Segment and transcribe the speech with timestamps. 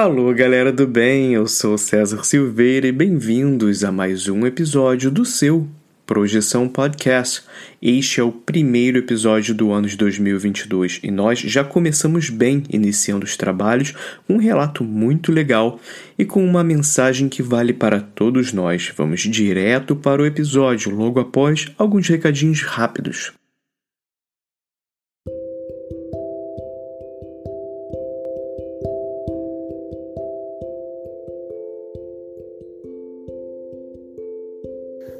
[0.00, 5.24] Alô, galera do bem, eu sou César Silveira e bem-vindos a mais um episódio do
[5.24, 5.66] seu
[6.06, 7.42] Projeção Podcast.
[7.82, 13.24] Este é o primeiro episódio do ano de 2022 e nós já começamos bem iniciando
[13.24, 13.92] os trabalhos
[14.24, 15.80] com um relato muito legal
[16.16, 18.92] e com uma mensagem que vale para todos nós.
[18.96, 23.32] Vamos direto para o episódio, logo após alguns recadinhos rápidos.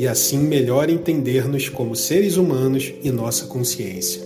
[0.00, 4.22] e assim melhor entender-nos como seres humanos e nossa consciência.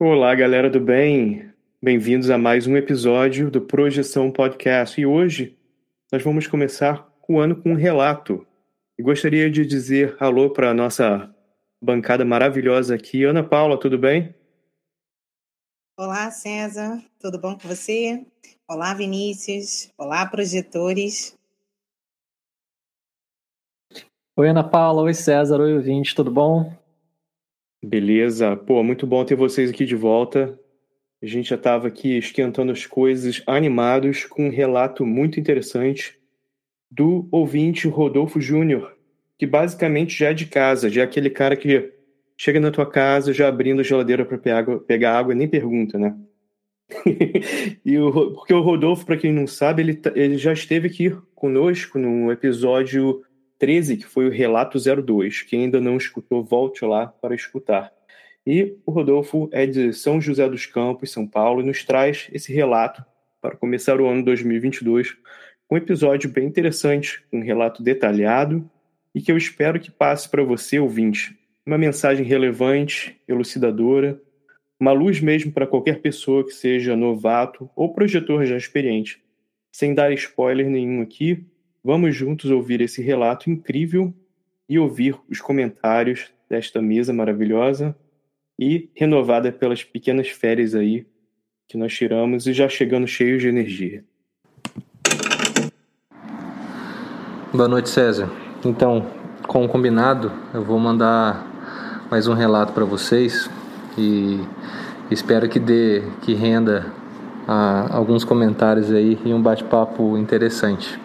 [0.00, 1.44] Olá, galera do bem.
[1.82, 4.98] Bem-vindos a mais um episódio do Projeção Podcast.
[4.98, 5.58] E hoje
[6.10, 8.46] nós vamos começar o ano com um relato.
[8.98, 11.28] E gostaria de dizer alô para a nossa
[11.82, 13.24] bancada maravilhosa aqui.
[13.24, 14.34] Ana Paula, tudo bem?
[16.04, 18.26] Olá, César, tudo bom com você?
[18.66, 19.88] Olá, Vinícius.
[19.96, 21.38] Olá, projetores.
[24.34, 25.02] Oi, Ana Paula.
[25.02, 25.60] Oi, César.
[25.60, 26.12] Oi, ouvinte.
[26.12, 26.76] Tudo bom?
[27.80, 28.56] Beleza.
[28.56, 30.58] Pô, muito bom ter vocês aqui de volta.
[31.22, 36.18] A gente já estava aqui esquentando as coisas, animados, com um relato muito interessante
[36.90, 38.98] do ouvinte Rodolfo Júnior,
[39.38, 41.92] que basicamente já é de casa, já é aquele cara que
[42.42, 45.96] chega na tua casa já abrindo a geladeira para pegar água, pegar água nem pergunta,
[45.96, 46.12] né?
[47.86, 51.16] e o, porque o Rodolfo, para quem não sabe, ele, tá, ele já esteve aqui
[51.36, 53.22] conosco no episódio
[53.60, 55.42] 13, que foi o Relato 02.
[55.42, 57.92] Quem ainda não escutou, volte lá para escutar.
[58.44, 62.52] E o Rodolfo é de São José dos Campos, São Paulo, e nos traz esse
[62.52, 63.04] relato
[63.40, 65.16] para começar o ano 2022
[65.70, 68.68] um episódio bem interessante, um relato detalhado
[69.14, 74.20] e que eu espero que passe para você, ouvinte, uma mensagem relevante, elucidadora,
[74.78, 79.22] uma luz mesmo para qualquer pessoa que seja novato ou projetor já experiente.
[79.70, 81.46] Sem dar spoiler nenhum aqui,
[81.82, 84.12] vamos juntos ouvir esse relato incrível
[84.68, 87.96] e ouvir os comentários desta mesa maravilhosa
[88.58, 91.06] e renovada pelas pequenas férias aí
[91.68, 94.04] que nós tiramos e já chegando cheios de energia.
[97.52, 98.30] Boa noite, César.
[98.64, 99.06] Então,
[99.46, 101.51] com o combinado, eu vou mandar
[102.12, 103.48] mais um relato para vocês
[103.96, 104.38] e
[105.10, 106.84] espero que dê, que renda
[107.88, 111.00] alguns comentários aí e um bate-papo interessante.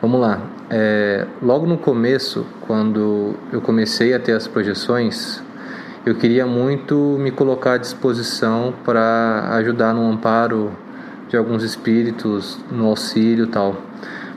[0.00, 0.40] Vamos lá.
[0.70, 5.42] É, logo no começo, quando eu comecei a ter as projeções,
[6.06, 10.70] eu queria muito me colocar à disposição para ajudar no amparo
[11.28, 13.76] de alguns espíritos, no auxílio tal.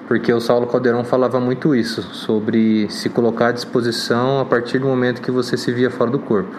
[0.08, 4.88] Porque o Saulo Caldeirão falava muito isso, sobre se colocar à disposição a partir do
[4.88, 6.56] momento que você se via fora do corpo.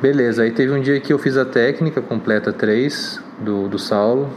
[0.00, 4.28] Beleza, aí teve um dia que eu fiz a técnica completa 3 do, do Saulo,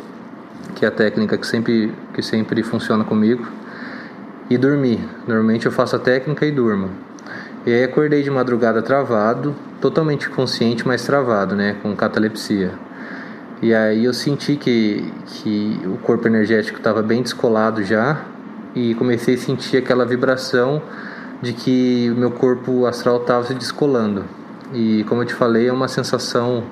[0.76, 3.46] que é a técnica que sempre, que sempre funciona comigo,
[4.50, 5.00] e dormi.
[5.28, 6.90] Normalmente eu faço a técnica e durmo.
[7.66, 12.72] E aí acordei de madrugada travado, totalmente consciente, mas travado, né, com catalepsia.
[13.62, 18.22] E aí eu senti que, que o corpo energético estava bem descolado já
[18.74, 20.82] e comecei a sentir aquela vibração
[21.42, 24.24] de que o meu corpo astral estava se descolando.
[24.74, 26.64] E como eu te falei, é uma sensação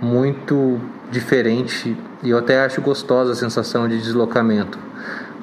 [0.00, 0.78] muito
[1.10, 4.78] diferente e eu até acho gostosa a sensação de deslocamento,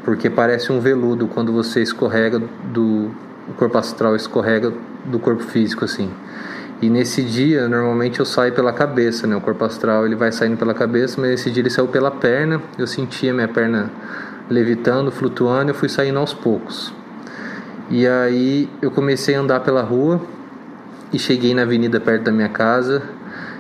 [0.04, 2.42] porque parece um veludo quando você escorrega
[2.72, 3.12] do
[3.58, 4.72] corpo astral escorrega
[5.06, 6.10] do corpo físico assim.
[6.82, 9.36] E nesse dia, normalmente eu saio pela cabeça, né?
[9.36, 12.60] O corpo astral ele vai saindo pela cabeça, mas nesse dia ele saiu pela perna.
[12.76, 13.92] Eu sentia minha perna
[14.50, 16.92] levitando, flutuando, eu fui saindo aos poucos.
[17.90, 20.20] E aí eu comecei a andar pela rua
[21.14, 23.04] e cheguei na avenida perto da minha casa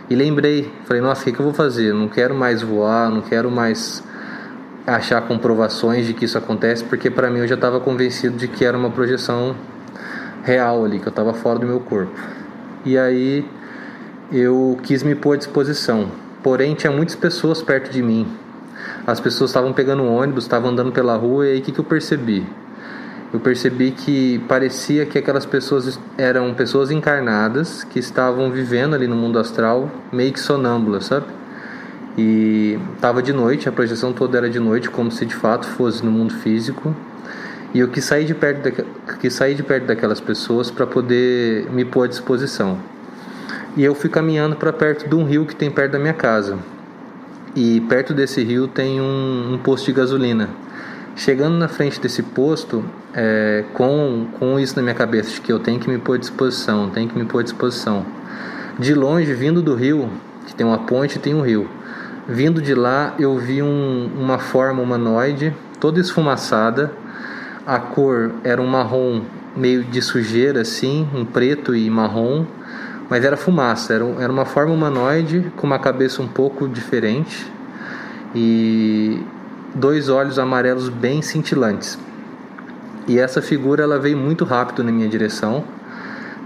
[0.10, 1.94] e lembrei, falei, nossa, o que, que eu vou fazer?
[1.94, 4.04] Não quero mais voar, não quero mais
[4.86, 8.66] achar comprovações de que isso acontece, porque para mim eu já estava convencido de que
[8.66, 9.56] era uma projeção
[10.44, 12.20] real ali, que eu estava fora do meu corpo.
[12.86, 13.46] E aí
[14.32, 16.10] eu quis me pôr à disposição.
[16.42, 18.28] Porém, tinha muitas pessoas perto de mim.
[19.06, 21.84] As pessoas estavam pegando ônibus, estavam andando pela rua, e aí o que, que eu
[21.84, 22.46] percebi?
[23.34, 29.16] Eu percebi que parecia que aquelas pessoas eram pessoas encarnadas que estavam vivendo ali no
[29.16, 31.28] mundo astral, meio que sonâmbulas, sabe?
[32.18, 36.04] E estava de noite, a projeção toda era de noite, como se de fato fosse
[36.04, 36.94] no mundo físico.
[37.74, 41.70] E eu quis sair de perto, da, quis sair de perto daquelas pessoas para poder
[41.72, 42.78] me pôr à disposição.
[43.78, 46.58] E eu fui caminhando para perto de um rio que tem perto da minha casa.
[47.56, 50.50] E perto desse rio tem um, um posto de gasolina.
[51.16, 52.84] Chegando na frente desse posto,
[53.14, 56.18] é, com, com isso na minha cabeça, de que eu tenho que me pôr à
[56.18, 58.06] disposição, tenho que me pôr à disposição.
[58.80, 60.10] De longe, vindo do rio,
[60.46, 61.70] que tem uma ponte tem um rio,
[62.28, 66.92] vindo de lá, eu vi um, uma forma humanoide, toda esfumaçada,
[67.72, 69.22] a cor era um marrom
[69.56, 72.46] meio de sujeira assim, um preto e marrom,
[73.10, 77.50] mas era fumaça, era, era uma forma humanoide com uma cabeça um pouco diferente
[78.36, 79.24] e
[79.74, 81.98] dois olhos amarelos bem cintilantes.
[83.08, 85.64] E essa figura ela veio muito rápido na minha direção,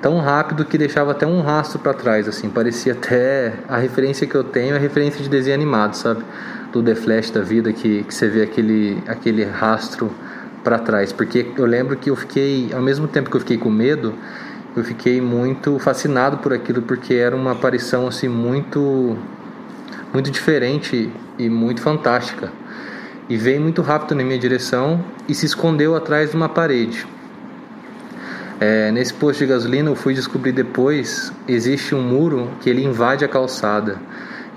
[0.04, 4.36] tão rápido que deixava até um rastro para trás, assim, parecia até a referência que
[4.36, 6.24] eu tenho é a referência de desenho animado, sabe?
[6.72, 10.12] Do The Flash da vida que, que você vê aquele aquele rastro
[10.66, 13.70] para trás, porque eu lembro que eu fiquei, ao mesmo tempo que eu fiquei com
[13.70, 14.16] medo,
[14.76, 19.16] eu fiquei muito fascinado por aquilo, porque era uma aparição assim muito,
[20.12, 22.52] muito diferente e muito fantástica.
[23.30, 27.06] E veio muito rápido na minha direção e se escondeu atrás de uma parede.
[28.60, 33.24] É, nesse posto de gasolina eu fui descobrir depois existe um muro que ele invade
[33.24, 33.98] a calçada.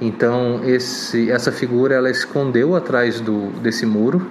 [0.01, 4.27] Então esse, essa figura ela escondeu atrás do, desse muro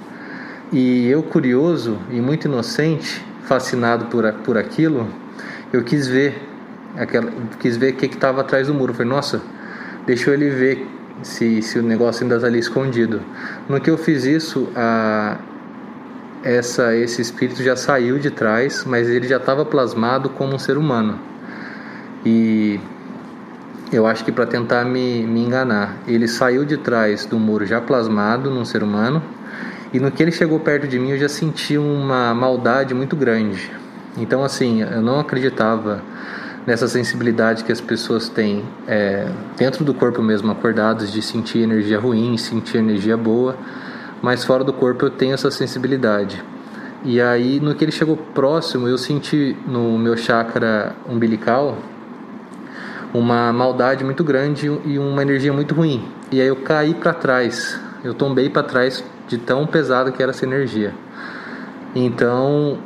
[0.72, 5.08] e eu, curioso e muito inocente, fascinado por, por aquilo,
[5.72, 6.42] eu quis ver
[6.98, 8.94] aquela, quis ver o que estava atrás do muro.
[8.94, 9.42] Falei, nossa,
[10.06, 10.88] deixa ele ver
[11.22, 13.22] se, se o negócio ainda está ali escondido.
[13.70, 15.38] No que eu fiz isso, a,
[16.44, 20.78] essa, esse espírito já saiu de trás, mas ele já estava plasmado como um ser
[20.78, 21.18] humano.
[22.26, 22.80] E
[23.92, 27.80] eu acho que para tentar me, me enganar, ele saiu de trás do muro já
[27.80, 29.24] plasmado num ser humano
[29.94, 33.72] e no que ele chegou perto de mim, eu já senti uma maldade muito grande.
[34.18, 36.02] Então, assim, eu não acreditava
[36.66, 41.98] nessa sensibilidade que as pessoas têm é, dentro do corpo mesmo, acordados, de sentir energia
[41.98, 43.56] ruim, sentir energia boa,
[44.22, 46.44] mas fora do corpo eu tenho essa sensibilidade.
[47.06, 51.78] E aí, no que ele chegou próximo, eu senti no meu chakra umbilical
[53.14, 56.06] uma maldade muito grande e uma energia muito ruim.
[56.32, 60.32] E aí eu caí para trás, eu tombei para trás de tão pesado que era
[60.32, 60.94] essa energia.
[61.96, 62.78] Então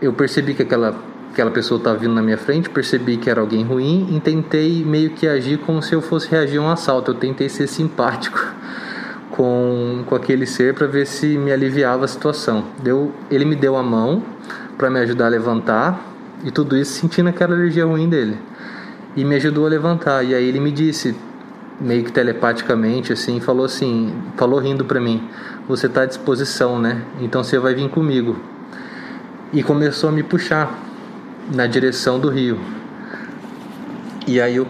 [0.00, 0.94] eu percebi que aquela,
[1.32, 5.10] aquela pessoa estava vindo na minha frente, percebi que era alguém ruim e tentei meio
[5.10, 7.12] que agir como se eu fosse reagir a um assalto.
[7.12, 8.38] Eu tentei ser simpático
[9.30, 12.64] com, com aquele ser para ver se me aliviava a situação.
[12.82, 14.22] Deu, ele me deu a mão
[14.76, 18.36] para me ajudar a levantar e tudo isso sentindo aquela energia ruim dele.
[19.16, 20.22] E me ajudou a levantar.
[20.24, 21.14] E aí ele me disse,
[21.80, 25.28] meio que telepaticamente assim, falou assim, falou rindo para mim:
[25.68, 27.02] "Você está à disposição, né?
[27.20, 28.36] Então você vai vir comigo".
[29.52, 30.78] E começou a me puxar
[31.52, 32.58] na direção do rio.
[34.26, 34.66] E aí eu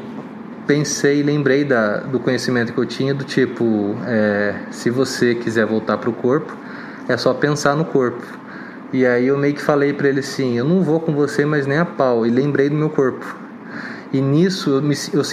[0.67, 5.99] pensei, lembrei da, do conhecimento que eu tinha do tipo, é, se você quiser voltar
[5.99, 6.57] para o corpo,
[7.09, 8.25] é só pensar no corpo.
[8.93, 11.67] E aí eu meio que falei para ele assim: eu não vou com você, mas
[11.67, 12.27] nem a pau.
[12.27, 13.37] E lembrei do meu corpo.
[14.13, 15.25] E nisso eu, me, eu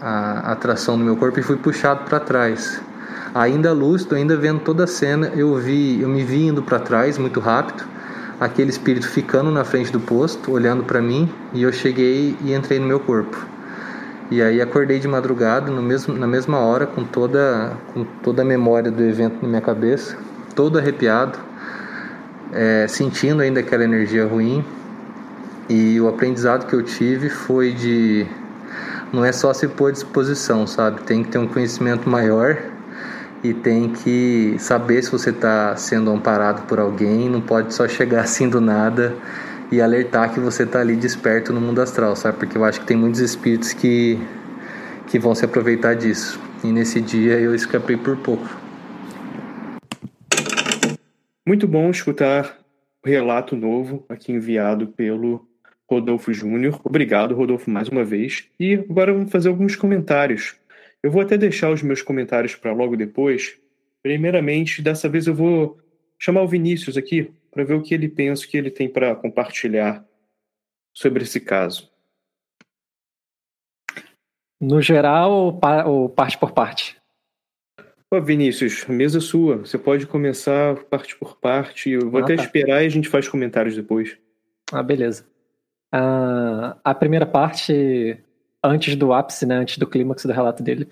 [0.00, 2.80] a atração do meu corpo e fui puxado para trás.
[3.34, 7.18] Ainda lúcido, ainda vendo toda a cena, eu vi, eu me vi indo para trás
[7.18, 7.84] muito rápido.
[8.40, 12.80] Aquele espírito ficando na frente do posto, olhando para mim, e eu cheguei e entrei
[12.80, 13.36] no meu corpo.
[14.30, 18.44] E aí acordei de madrugada, no mesmo, na mesma hora, com toda, com toda a
[18.44, 20.16] memória do evento na minha cabeça,
[20.54, 21.38] todo arrepiado,
[22.52, 24.64] é, sentindo ainda aquela energia ruim.
[25.68, 28.26] E o aprendizado que eu tive foi de
[29.12, 31.02] não é só se pôr à disposição, sabe?
[31.02, 32.56] Tem que ter um conhecimento maior
[33.42, 37.28] e tem que saber se você está sendo amparado por alguém.
[37.28, 39.16] Não pode só chegar assim do nada
[39.72, 42.38] e alertar que você está ali desperto no mundo astral, sabe?
[42.38, 44.18] Porque eu acho que tem muitos espíritos que,
[45.06, 46.40] que vão se aproveitar disso.
[46.62, 48.48] E nesse dia eu escapei por pouco.
[51.46, 52.58] Muito bom escutar
[53.04, 55.49] o relato novo aqui enviado pelo
[55.90, 56.80] Rodolfo Júnior.
[56.84, 58.48] Obrigado, Rodolfo, mais uma vez.
[58.60, 60.54] E agora vamos fazer alguns comentários.
[61.02, 63.58] Eu vou até deixar os meus comentários para logo depois.
[64.00, 65.78] Primeiramente, dessa vez eu vou
[66.16, 69.16] chamar o Vinícius aqui para ver o que ele pensa, o que ele tem para
[69.16, 70.06] compartilhar
[70.94, 71.90] sobre esse caso.
[74.60, 76.96] No geral ou, parte por parte?
[78.10, 79.56] Ô Vinícius, mesa é sua.
[79.58, 81.90] Você pode começar parte por parte.
[81.90, 82.44] Eu vou ah, até tá.
[82.44, 84.16] esperar e a gente faz comentários depois.
[84.70, 85.24] Ah, beleza.
[85.94, 88.18] Uh, a primeira parte,
[88.62, 90.88] antes do ápice, né, antes do clímax do relato dele,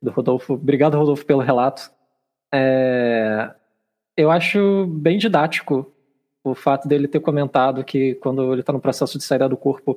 [0.00, 0.54] do Rodolfo.
[0.54, 1.90] Obrigado, Rodolfo, pelo relato.
[2.52, 3.50] É,
[4.16, 5.90] eu acho bem didático
[6.44, 9.96] o fato dele ter comentado que quando ele está no processo de saída do corpo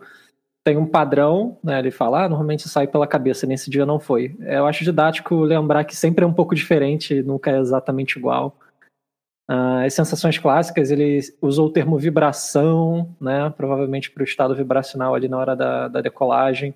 [0.64, 1.78] tem um padrão, né?
[1.78, 4.36] Ele fala, ah, normalmente sai pela cabeça, nesse dia não foi.
[4.40, 8.58] Eu acho didático lembrar que sempre é um pouco diferente, nunca é exatamente igual.
[9.50, 13.54] Uh, as sensações clássicas, ele usou o termo vibração, né?
[13.56, 16.74] Provavelmente para o estado vibracional ali na hora da, da decolagem.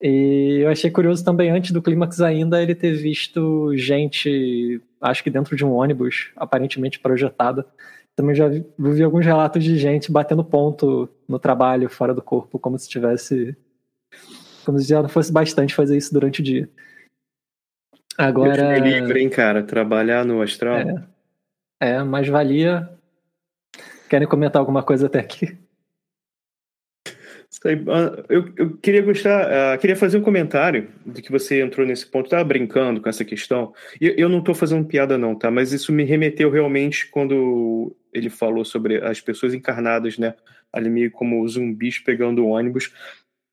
[0.00, 5.30] E eu achei curioso também, antes do clímax ainda, ele ter visto gente, acho que
[5.30, 7.66] dentro de um ônibus, aparentemente projetada,
[8.16, 12.58] também já vi, vi, alguns relatos de gente batendo ponto no trabalho, fora do corpo,
[12.58, 13.56] como se tivesse.
[14.64, 16.68] Como se já não fosse bastante fazer isso durante o dia.
[18.16, 18.76] Agora.
[18.76, 19.62] É livre, hein, cara?
[19.62, 20.76] Trabalhar no astral.
[20.76, 21.02] É,
[21.80, 22.88] é mas valia.
[24.08, 25.58] Querem comentar alguma coisa até aqui?
[27.64, 32.04] Ah, eu, eu queria gostar, uh, queria fazer um comentário de que você entrou nesse
[32.04, 33.72] ponto, estava brincando com essa questão.
[34.00, 35.50] E eu, eu não estou fazendo piada, não, tá?
[35.50, 40.34] Mas isso me remeteu realmente quando ele falou sobre as pessoas encarnadas, né?
[40.72, 42.92] Ali meio como zumbis pegando ônibus.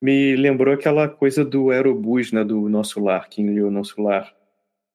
[0.02, 2.44] Me lembrou aquela coisa do aerobus, né?
[2.44, 4.34] Do nosso lar, quem leu o nosso lar.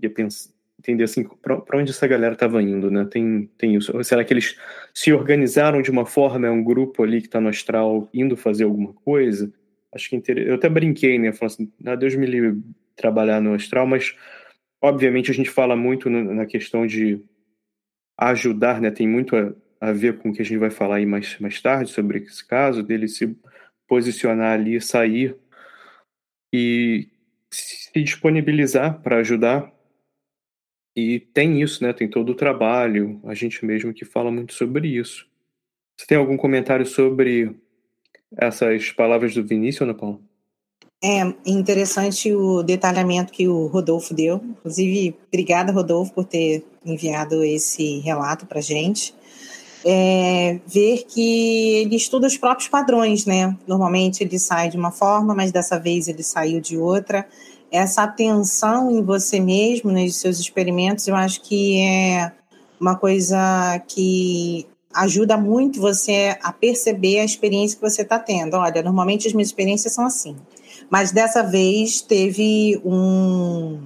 [0.03, 3.05] Ia pensar, entender assim, para onde essa galera estava indo, né?
[3.05, 4.03] Tem, tem isso.
[4.05, 4.59] Será que eles
[4.95, 8.65] se organizaram de uma forma, é um grupo ali que está no astral indo fazer
[8.65, 9.53] alguma coisa?
[9.93, 10.39] Acho que inter...
[10.39, 11.33] eu até brinquei, né?
[11.33, 12.61] Falando assim, ah, Deus me livre
[12.95, 14.15] trabalhar no astral, mas
[14.81, 17.21] obviamente a gente fala muito na questão de
[18.19, 18.91] ajudar, né?
[18.91, 21.61] Tem muito a, a ver com o que a gente vai falar aí mais, mais
[21.61, 23.37] tarde sobre esse caso, dele se
[23.89, 25.37] posicionar ali, sair
[26.53, 27.09] e
[27.51, 29.71] se disponibilizar para ajudar
[30.97, 31.93] e tem isso, né?
[31.93, 35.27] Tem todo o trabalho, a gente mesmo que fala muito sobre isso.
[35.95, 37.55] Você tem algum comentário sobre
[38.35, 40.19] essas palavras do Vinícius, Ana Paula?
[41.05, 44.41] É interessante o detalhamento que o Rodolfo deu.
[44.43, 49.15] Inclusive, obrigada, Rodolfo, por ter enviado esse relato para gente.
[49.85, 53.57] É, ver que ele estuda os próprios padrões, né?
[53.69, 57.27] Normalmente ele sai de uma forma, mas dessa vez ele saiu de outra
[57.71, 62.33] essa atenção em você mesmo, nos né, seus experimentos, eu acho que é
[62.81, 68.55] uma coisa que ajuda muito você a perceber a experiência que você está tendo.
[68.55, 70.37] Olha, normalmente as minhas experiências são assim,
[70.89, 73.79] mas dessa vez teve um,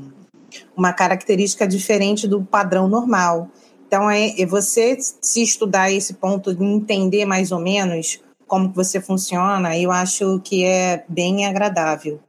[0.76, 3.48] uma característica diferente do padrão normal.
[3.86, 8.76] Então, é, é você se estudar esse ponto de entender mais ou menos como que
[8.76, 12.20] você funciona, eu acho que é bem agradável.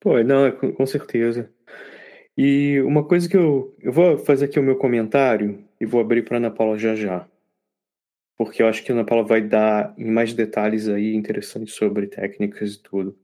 [0.00, 1.52] Pô, não, com, com certeza.
[2.36, 3.76] E uma coisa que eu.
[3.80, 7.28] Eu vou fazer aqui o meu comentário e vou abrir para Ana Paula já já.
[8.38, 12.74] Porque eu acho que a Ana Paula vai dar mais detalhes aí interessantes sobre técnicas
[12.74, 13.14] e tudo.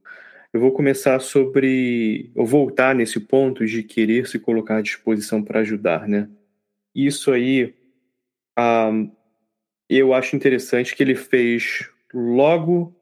[0.53, 2.31] Eu vou começar sobre.
[2.35, 6.29] Eu voltar nesse ponto de querer se colocar à disposição para ajudar, né?
[6.93, 7.75] Isso aí.
[8.57, 9.11] Um,
[9.89, 12.96] eu acho interessante que ele fez logo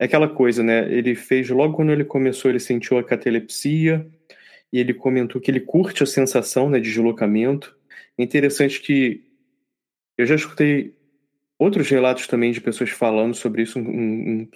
[0.00, 0.90] é aquela coisa, né?
[0.90, 4.06] Ele fez logo quando ele começou, ele sentiu a catalepsia
[4.72, 7.76] e ele comentou que ele curte a sensação né, de deslocamento.
[8.16, 9.22] É interessante que
[10.16, 10.94] eu já escutei
[11.58, 14.48] outros relatos também de pessoas falando sobre isso, um, um,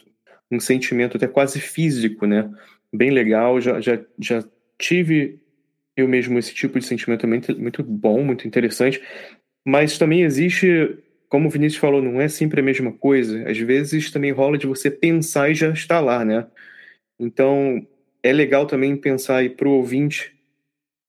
[0.52, 2.50] um sentimento até quase físico, né?
[2.90, 4.42] Bem legal, já, já, já
[4.78, 5.38] tive
[5.94, 9.00] eu mesmo esse tipo de sentimento muito, muito bom, muito interessante,
[9.64, 10.96] mas também existe,
[11.34, 13.50] como o Vinícius falou, não é sempre a mesma coisa.
[13.50, 16.46] Às vezes também rola de você pensar e já estar lá, né?
[17.18, 17.84] Então,
[18.22, 20.32] é legal também pensar aí para o ouvinte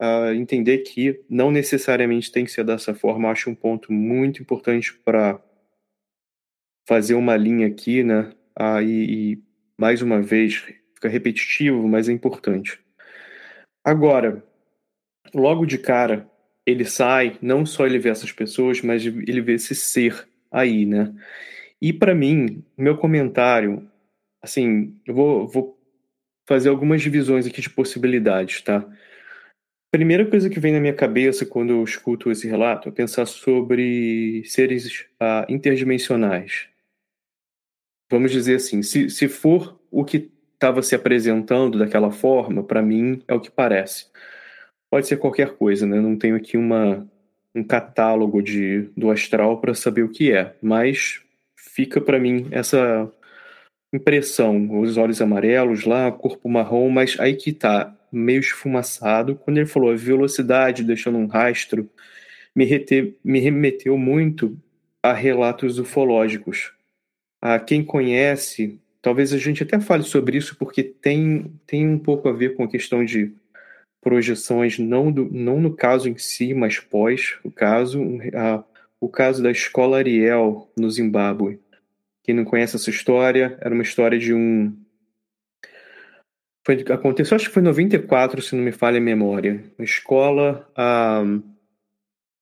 [0.02, 3.30] uh, entender que não necessariamente tem que ser dessa forma.
[3.30, 5.40] acho um ponto muito importante para
[6.90, 8.32] fazer uma linha aqui, né?
[8.60, 9.44] Uh, e, e,
[9.80, 10.56] mais uma vez,
[10.96, 12.80] fica repetitivo, mas é importante.
[13.84, 14.44] Agora,
[15.36, 16.28] logo de cara,
[16.66, 21.14] ele sai, não só ele vê essas pessoas, mas ele vê esse ser aí, né?
[21.82, 23.90] E para mim, meu comentário,
[24.42, 25.80] assim, eu vou, vou
[26.48, 28.88] fazer algumas divisões aqui de possibilidades, tá?
[29.92, 34.44] Primeira coisa que vem na minha cabeça quando eu escuto esse relato é pensar sobre
[34.46, 36.68] seres uh, interdimensionais.
[38.12, 43.22] Vamos dizer assim, se, se for o que estava se apresentando daquela forma, para mim
[43.28, 44.08] é o que parece.
[44.90, 46.00] Pode ser qualquer coisa, né?
[46.00, 47.08] Não tenho aqui uma,
[47.54, 51.22] um catálogo de, do astral para saber o que é, mas
[51.56, 53.12] fica para mim essa
[53.94, 59.36] impressão, os olhos amarelos lá, corpo marrom, mas aí que tá, meio esfumaçado.
[59.36, 61.90] Quando ele falou velocidade, deixando um rastro,
[62.56, 64.58] me, rete, me remeteu muito
[65.04, 66.72] a relatos ufológicos.
[67.42, 72.28] A quem conhece, talvez a gente até fale sobre isso, porque tem, tem um pouco
[72.28, 73.34] a ver com a questão de
[74.06, 78.00] projeções, não, do, não no caso em si, mas pós o caso,
[78.36, 78.64] a,
[79.02, 81.60] o caso da escola Ariel no Zimbábue.
[82.24, 84.78] Quem não conhece essa história, era uma história de um.
[86.64, 89.64] Foi, aconteceu, acho que foi em 94, se não me falha a memória.
[89.76, 90.72] Uma escola
[91.26, 91.42] um,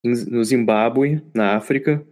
[0.03, 2.05] no Zimbábue, na África.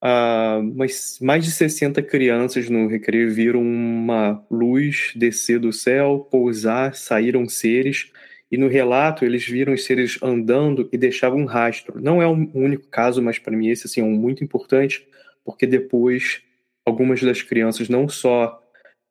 [0.00, 6.94] Uh, mas mais de 60 crianças no recreio viram uma luz descer do céu, pousar,
[6.94, 8.12] saíram seres.
[8.50, 12.00] E no relato eles viram os seres andando e deixavam um rastro.
[12.00, 15.06] Não é um único caso, mas para mim esse assim, é um muito importante,
[15.44, 16.42] porque depois
[16.84, 18.62] algumas das crianças não só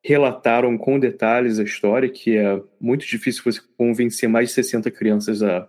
[0.02, 5.42] relataram com detalhes a história, que é muito difícil você convencer mais de 60 crianças
[5.42, 5.68] a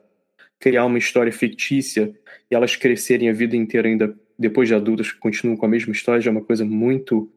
[0.60, 2.13] criar uma história fictícia
[2.49, 6.21] e elas crescerem a vida inteira ainda depois de adultas continuam com a mesma história,
[6.21, 7.32] já é uma coisa muito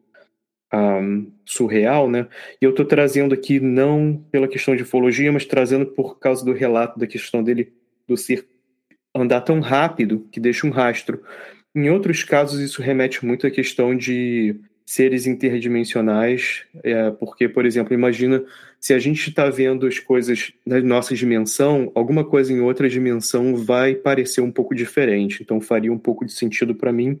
[0.73, 2.27] um, surreal, né?
[2.61, 6.53] E eu estou trazendo aqui não pela questão de ufologia, mas trazendo por causa do
[6.53, 7.73] relato da questão dele
[8.07, 8.47] do ser
[9.13, 11.21] andar tão rápido que deixa um rastro.
[11.75, 14.55] Em outros casos, isso remete muito à questão de
[14.85, 18.43] seres interdimensionais, é, porque, por exemplo, imagina
[18.79, 23.55] se a gente está vendo as coisas na nossa dimensão, alguma coisa em outra dimensão
[23.55, 27.19] vai parecer um pouco diferente, então faria um pouco de sentido para mim.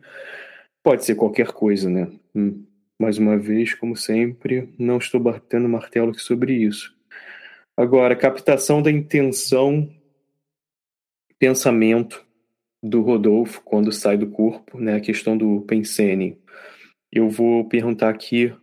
[0.83, 2.07] Pode ser qualquer coisa, né?
[2.35, 2.63] Hum.
[3.01, 6.95] Mais uma vez, como sempre, não estou batendo martelo sobre isso.
[7.75, 9.91] Agora, captação da intenção,
[11.39, 12.23] pensamento,
[12.79, 16.39] do Rodolfo quando sai do corpo, né, a questão do Pensene.
[17.11, 18.53] Eu vou perguntar aqui,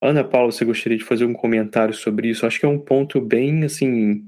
[0.00, 2.46] Ana Paula, você gostaria de fazer um comentário sobre isso?
[2.46, 4.26] Acho que é um ponto bem assim,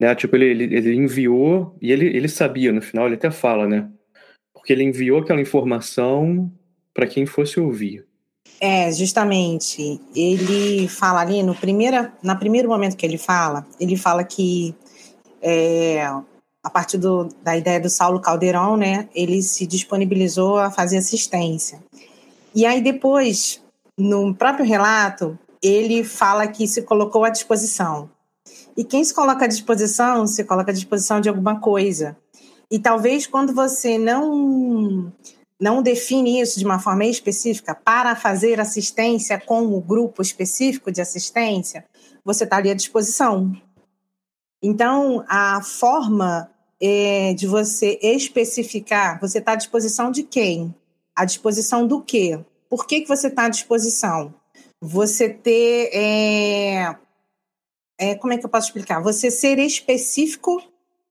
[0.00, 3.66] né, tipo ele, ele, ele enviou e ele, ele sabia no final, ele até fala,
[3.66, 3.90] né,
[4.54, 6.52] porque ele enviou aquela informação
[6.94, 8.11] para quem fosse ouvir.
[8.64, 10.00] É, justamente.
[10.14, 14.72] Ele fala ali no primeira, na primeiro momento que ele fala, ele fala que
[15.42, 16.06] é,
[16.62, 21.82] a partir do, da ideia do Saulo Caldeirão, né, ele se disponibilizou a fazer assistência.
[22.54, 23.60] E aí depois,
[23.98, 28.08] no próprio relato, ele fala que se colocou à disposição.
[28.76, 32.16] E quem se coloca à disposição, se coloca à disposição de alguma coisa.
[32.70, 35.12] E talvez quando você não
[35.62, 41.00] não define isso de uma forma específica para fazer assistência com o grupo específico de
[41.00, 41.84] assistência,
[42.24, 43.52] você está ali à disposição.
[44.60, 50.74] Então, a forma é, de você especificar, você está à disposição de quem?
[51.14, 52.40] À disposição do quê?
[52.68, 54.34] Por que, que você está à disposição?
[54.80, 55.90] Você ter.
[55.92, 56.96] É,
[58.00, 59.00] é, como é que eu posso explicar?
[59.00, 60.60] Você ser específico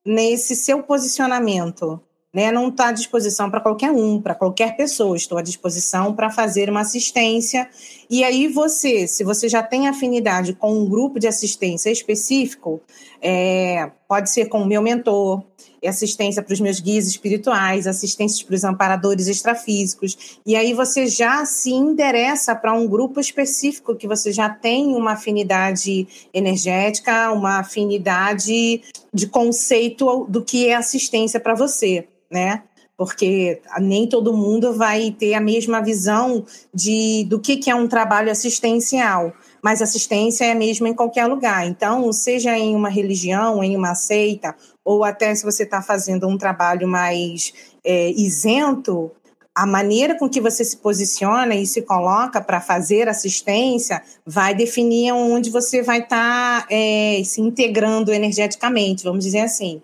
[0.05, 2.01] nesse seu posicionamento.
[2.34, 2.52] Né?
[2.52, 5.17] Não está à disposição para qualquer um, para qualquer pessoa.
[5.17, 7.70] Estou à disposição para fazer uma assistência.
[8.10, 12.82] E aí você, se você já tem afinidade com um grupo de assistência específico,
[13.22, 15.44] é, pode ser com o meu mentor,
[15.88, 20.39] assistência para os meus guias espirituais, assistência para os amparadores extrafísicos.
[20.46, 25.13] E aí você já se interessa para um grupo específico que você já tem uma
[25.13, 32.63] afinidade energética, uma afinidade de conceito do que é assistência para você, né?
[32.98, 37.88] Porque nem todo mundo vai ter a mesma visão de do que, que é um
[37.88, 41.67] trabalho assistencial mas assistência é mesmo em qualquer lugar.
[41.67, 46.38] Então, seja em uma religião, em uma seita, ou até se você está fazendo um
[46.38, 49.12] trabalho mais é, isento,
[49.54, 55.12] a maneira com que você se posiciona e se coloca para fazer assistência vai definir
[55.12, 59.82] onde você vai estar tá, é, se integrando energeticamente, vamos dizer assim.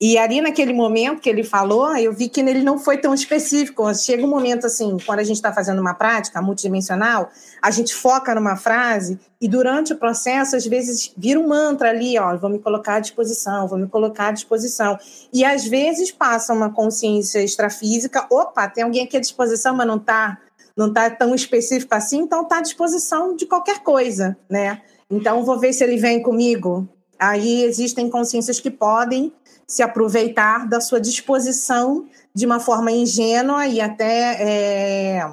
[0.00, 3.92] E ali naquele momento que ele falou, eu vi que ele não foi tão específico.
[3.94, 7.30] Chega um momento assim, quando a gente está fazendo uma prática multidimensional,
[7.60, 12.16] a gente foca numa frase e durante o processo, às vezes, vira um mantra ali,
[12.16, 14.96] ó, vou me colocar à disposição, vou me colocar à disposição.
[15.32, 19.96] E às vezes passa uma consciência extrafísica, opa, tem alguém aqui à disposição, mas não
[19.96, 20.38] está
[20.76, 24.80] não tá tão específico assim, então está à disposição de qualquer coisa, né?
[25.10, 26.88] Então, vou ver se ele vem comigo.
[27.18, 29.32] Aí existem consciências que podem
[29.68, 35.30] se aproveitar da sua disposição de uma forma ingênua e até é,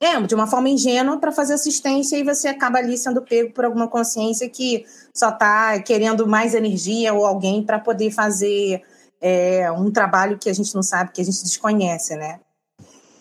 [0.00, 3.66] é de uma forma ingênua para fazer assistência e você acaba ali sendo pego por
[3.66, 8.82] alguma consciência que só está querendo mais energia ou alguém para poder fazer
[9.20, 12.40] é, um trabalho que a gente não sabe, que a gente desconhece, né?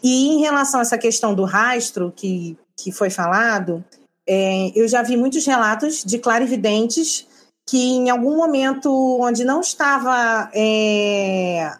[0.01, 3.83] E em relação a essa questão do rastro que, que foi falado,
[4.27, 7.27] é, eu já vi muitos relatos de clarividentes
[7.65, 11.71] que em algum momento onde não estava é,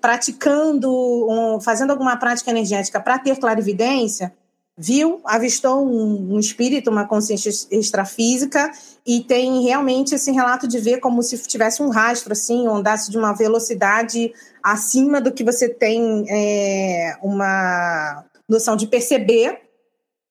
[0.00, 0.90] praticando,
[1.30, 4.32] um, fazendo alguma prática energética para ter clarividência,
[4.76, 8.70] viu, avistou um, um, espírito, uma consciência extrafísica
[9.06, 13.10] e tem realmente esse relato de ver como se tivesse um rastro assim, ou andasse
[13.10, 19.60] de uma velocidade acima do que você tem é, uma noção de perceber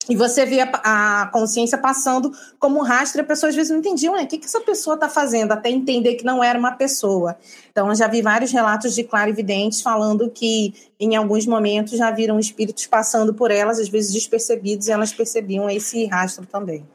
[0.10, 4.12] e você vê a, consciência passando como rastro, e a pessoa às vezes não entendia,
[4.12, 7.38] o que, que essa pessoa está fazendo, até entender que não era uma pessoa.
[7.72, 12.39] Então, eu já vi vários relatos de clarividentes falando que, em alguns momentos, já viram
[12.39, 16.86] espíritos passando por elas, às vezes despercebidos, e elas percebiam esse rastro também.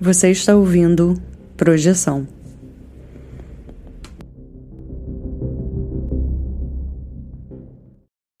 [0.00, 1.20] Você está ouvindo
[1.56, 2.37] Projeção.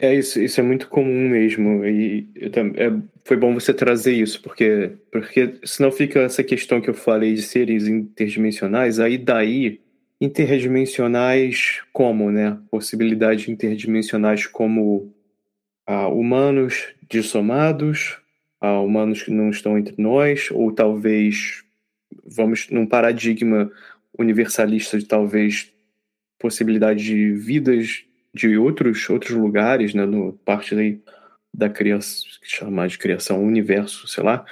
[0.00, 4.40] É isso, isso é muito comum mesmo e eu, é, foi bom você trazer isso
[4.40, 9.80] porque porque senão fica essa questão que eu falei de seres interdimensionais aí daí
[10.20, 12.58] interdimensionais como, né?
[12.70, 15.12] Possibilidades interdimensionais como
[15.86, 18.18] ah, humanos dissomados,
[18.60, 21.64] ah, humanos que não estão entre nós ou talvez
[22.24, 23.70] vamos num paradigma
[24.18, 25.72] universalista de talvez
[26.38, 30.74] possibilidade de vidas de outros, outros lugares, né, no parte
[31.52, 34.44] da criação, chamar de criação, universo, sei lá.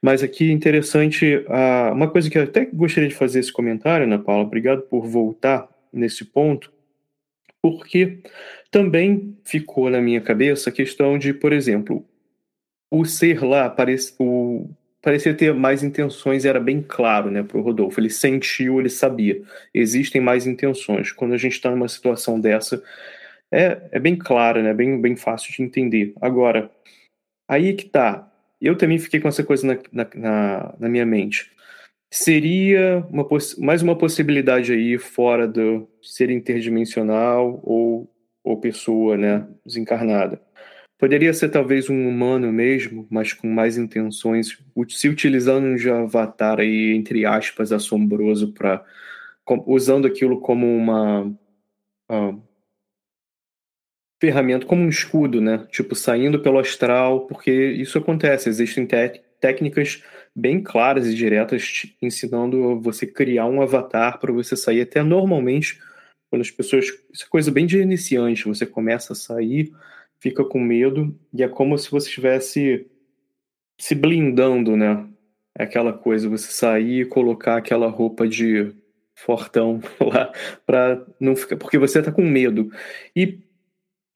[0.00, 4.18] Mas aqui interessante, uh, uma coisa que eu até gostaria de fazer esse comentário, Ana
[4.18, 6.72] Paula, obrigado por voltar nesse ponto,
[7.60, 8.22] porque
[8.70, 12.06] também ficou na minha cabeça a questão de, por exemplo,
[12.90, 14.70] o ser lá, parece, o,
[15.06, 18.00] parecia ter mais intenções, era bem claro né, para o Rodolfo.
[18.00, 19.40] Ele sentiu, ele sabia.
[19.72, 21.12] Existem mais intenções.
[21.12, 22.82] Quando a gente está numa situação dessa,
[23.52, 24.74] é, é bem clara, né?
[24.74, 26.12] Bem, bem fácil de entender.
[26.20, 26.68] Agora,
[27.48, 28.28] aí que tá.
[28.60, 31.52] Eu também fiquei com essa coisa na, na, na, na minha mente.
[32.12, 33.24] Seria uma,
[33.58, 39.46] mais uma possibilidade aí fora do ser interdimensional ou, ou pessoa, né?
[39.64, 40.40] Desencarnada.
[40.98, 46.94] Poderia ser talvez um humano mesmo, mas com mais intenções, se utilizando um avatar aí,
[46.94, 48.84] entre aspas, assombroso, para
[49.66, 51.26] usando aquilo como uma,
[52.10, 52.42] uh,
[54.20, 55.66] ferramenta, como um escudo, né?
[55.70, 58.48] Tipo, saindo pelo astral, porque isso acontece.
[58.48, 58.86] Existem
[59.40, 60.02] técnicas
[60.34, 64.82] bem claras e diretas ensinando você criar um avatar para você sair.
[64.82, 65.80] Até normalmente,
[66.30, 66.86] quando as pessoas.
[67.12, 68.46] Isso é coisa bem de iniciante.
[68.46, 69.72] Você começa a sair,
[70.20, 72.86] fica com medo, e é como se você estivesse
[73.78, 75.06] se blindando, né?
[75.58, 78.74] É aquela coisa, você sair e colocar aquela roupa de
[79.14, 80.32] fortão lá
[80.66, 82.70] para não ficar porque você tá com medo.
[83.14, 83.46] E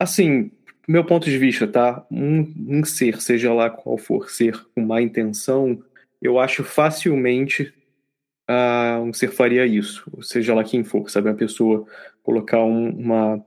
[0.01, 0.49] Assim,
[0.87, 2.03] meu ponto de vista, tá?
[2.09, 5.79] Um, um ser, seja lá qual for ser, com má intenção,
[6.19, 7.71] eu acho facilmente
[8.49, 10.03] uh, um ser faria isso.
[10.23, 11.29] Seja lá quem for, sabe?
[11.29, 11.85] A pessoa
[12.23, 13.45] colocar um, uma.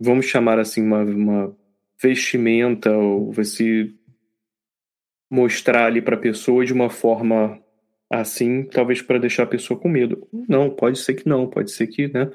[0.00, 1.56] Vamos chamar assim, uma, uma
[2.00, 3.90] vestimenta, ou você
[5.30, 7.60] mostrar ali para a pessoa de uma forma
[8.10, 10.28] assim, talvez para deixar a pessoa com medo.
[10.48, 12.30] Não, pode ser que não, pode ser que, né?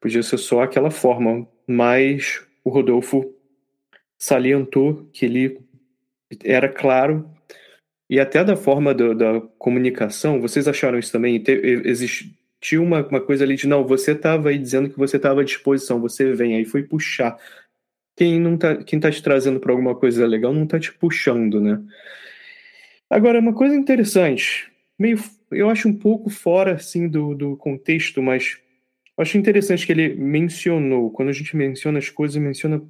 [0.00, 3.34] Podia ser só aquela forma, mas o Rodolfo
[4.18, 5.60] salientou que ele
[6.42, 7.28] era claro
[8.08, 11.42] e até da forma do, da comunicação, vocês acharam isso também?
[12.64, 15.44] Existiu uma, uma coisa ali de, não, você estava aí dizendo que você estava à
[15.44, 17.38] disposição, você vem, aí foi puxar.
[18.16, 21.60] Quem não tá, quem tá te trazendo para alguma coisa legal não tá te puxando,
[21.60, 21.82] né?
[23.10, 25.18] Agora, uma coisa interessante, meio,
[25.50, 28.58] eu acho um pouco fora, assim, do, do contexto, mas
[29.18, 32.82] acho interessante que ele mencionou, quando a gente menciona as coisas, menciona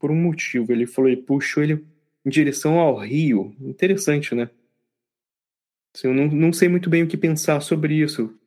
[0.00, 0.72] por um motivo.
[0.72, 1.84] Ele falou, ele puxou ele
[2.26, 3.54] em direção ao rio.
[3.60, 4.50] Interessante, né?
[5.94, 8.39] Assim, eu não, não sei muito bem o que pensar sobre isso.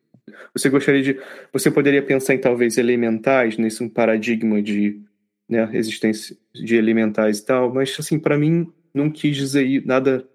[0.52, 1.20] Você gostaria de.
[1.52, 5.00] Você poderia pensar em talvez elementais, nesse um paradigma de
[5.48, 10.26] né, existência de elementais e tal, mas assim, para mim não quis dizer nada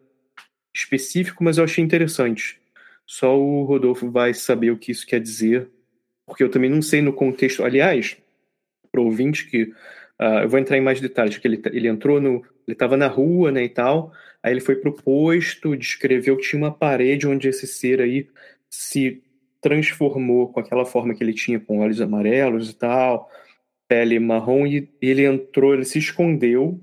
[0.73, 2.59] específico, mas eu achei interessante.
[3.05, 5.67] Só o Rodolfo vai saber o que isso quer dizer,
[6.25, 7.63] porque eu também não sei no contexto.
[7.63, 8.17] Aliás,
[8.91, 9.73] para ouvinte que
[10.19, 12.43] Uh, eu vou entrar em mais detalhes, que ele, ele entrou no.
[12.67, 14.11] Ele estava na rua, né, e tal.
[14.43, 18.27] Aí ele foi pro posto, descreveu que tinha uma parede onde esse ser aí
[18.69, 19.23] se
[19.61, 23.29] transformou com aquela forma que ele tinha, com olhos amarelos e tal,
[23.87, 26.79] pele marrom, e ele entrou, ele se escondeu.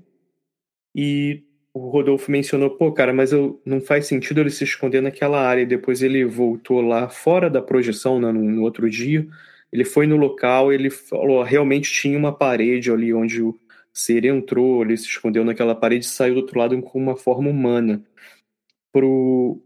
[0.95, 5.39] E o Rodolfo mencionou, pô, cara, mas eu, não faz sentido ele se esconder naquela
[5.39, 5.61] área.
[5.61, 9.27] E depois ele voltou lá fora da projeção, né, no, no outro dia
[9.71, 13.59] ele foi no local, ele falou, realmente tinha uma parede ali onde o
[13.93, 17.49] ser entrou, ele se escondeu naquela parede e saiu do outro lado com uma forma
[17.49, 18.03] humana.
[18.91, 19.61] Pro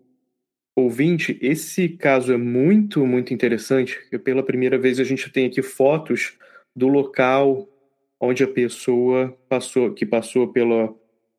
[0.82, 6.34] ouvinte, esse caso é muito, muito interessante, pela primeira vez a gente tem aqui fotos
[6.76, 7.68] do local
[8.20, 10.94] onde a pessoa passou, que passou pela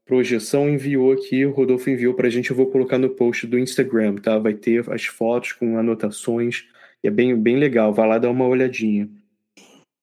[0.05, 3.59] projeção enviou aqui, o Rodolfo enviou para a gente, eu vou colocar no post do
[3.59, 4.39] Instagram, tá?
[4.39, 6.65] Vai ter as fotos com anotações
[7.03, 9.09] é bem, bem legal, vai lá dar uma olhadinha.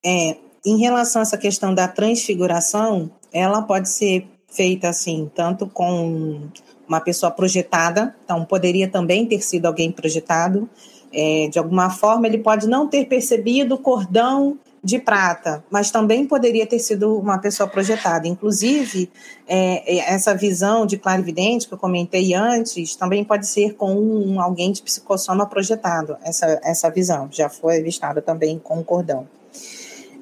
[0.06, 6.50] É, em relação a essa questão da transfiguração, ela pode ser feita assim, tanto com
[6.90, 10.68] uma pessoa projetada, então poderia também ter sido alguém projetado.
[11.14, 16.26] É, de alguma forma, ele pode não ter percebido o cordão de prata, mas também
[16.26, 18.28] poderia ter sido uma pessoa projetada.
[18.28, 19.12] Inclusive,
[19.48, 24.42] é, é, essa visão de clarividente que eu comentei antes também pode ser com um,
[24.42, 27.28] alguém de psicossoma projetado, essa, essa visão.
[27.32, 29.28] Já foi avistada também com o cordão.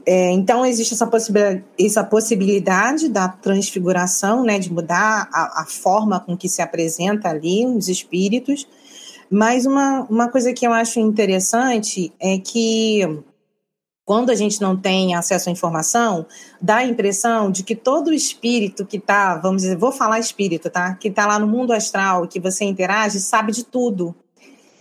[0.10, 6.17] É, então, existe essa possibilidade, essa possibilidade da transfiguração, né, de mudar a, a forma
[6.17, 8.65] com que se apresenta ali os espíritos.
[9.30, 13.02] Mas uma, uma coisa que eu acho interessante é que
[14.06, 16.26] quando a gente não tem acesso à informação,
[16.62, 20.96] dá a impressão de que todo espírito que está, vamos dizer, vou falar espírito, tá?
[20.96, 24.15] Que está lá no mundo astral, que você interage, sabe de tudo.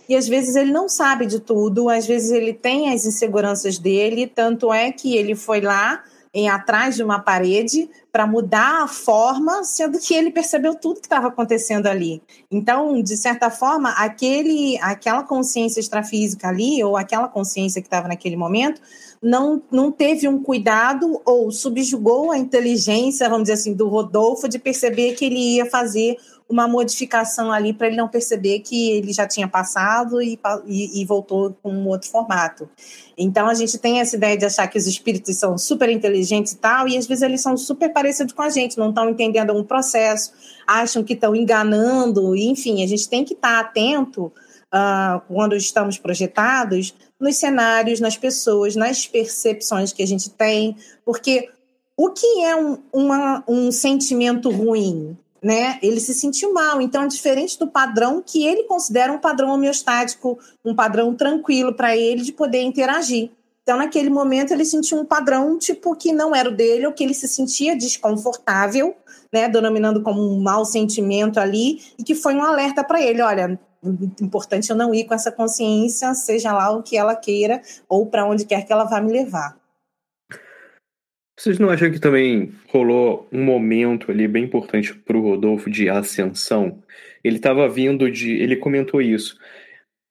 [0.07, 4.27] E às vezes ele não sabe de tudo, às vezes ele tem as inseguranças dele,
[4.27, 9.63] tanto é que ele foi lá em atrás de uma parede para mudar a forma,
[9.63, 12.21] sendo que ele percebeu tudo que estava acontecendo ali.
[12.51, 18.35] Então, de certa forma, aquele, aquela consciência extrafísica ali, ou aquela consciência que estava naquele
[18.35, 18.79] momento,
[19.21, 24.59] não, não teve um cuidado ou subjugou a inteligência, vamos dizer assim, do Rodolfo de
[24.59, 26.17] perceber que ele ia fazer
[26.49, 31.05] uma modificação ali para ele não perceber que ele já tinha passado e, e, e,
[31.05, 32.69] voltou com um outro formato.
[33.17, 36.57] Então a gente tem essa ideia de achar que os espíritos são super inteligentes e
[36.57, 39.63] tal, e às vezes eles são super parecidos com a gente, não estão entendendo um
[39.63, 40.31] processo,
[40.65, 44.31] acham que estão enganando, enfim, a gente tem que estar tá atento
[44.73, 51.49] uh, quando estamos projetados nos cenários, nas pessoas, nas percepções que a gente tem, porque
[51.97, 55.17] o que é um, uma, um sentimento ruim?
[55.47, 55.79] Né?
[55.81, 60.37] Ele se sentiu mal, então é diferente do padrão que ele considera um padrão homeostático,
[60.65, 63.31] um padrão tranquilo para ele de poder interagir.
[63.63, 67.01] Então, naquele momento, ele sentiu um padrão tipo que não era o dele, ou que
[67.01, 68.93] ele se sentia desconfortável,
[69.31, 73.57] né, denominando como um mau sentimento ali, e que foi um alerta para ele: olha,
[74.21, 78.25] importante eu não ir com essa consciência, seja lá o que ela queira ou para
[78.25, 79.57] onde quer que ela vá me levar.
[81.39, 85.87] Vocês não acham que também rolou um momento ali bem importante para o Rodolfo de
[85.87, 86.81] ascensão?
[87.23, 88.31] Ele estava vindo de.
[88.31, 89.37] Ele comentou isso.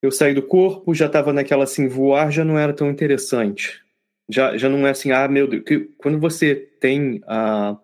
[0.01, 3.83] Eu saí do corpo, já estava naquela assim, voar já não era tão interessante.
[4.29, 5.65] Já, já não é assim, ah, meu Deus.
[5.99, 7.77] Quando você tem a